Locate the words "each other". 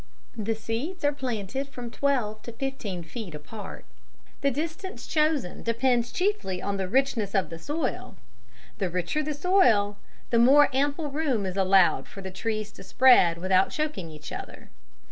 14.09-14.71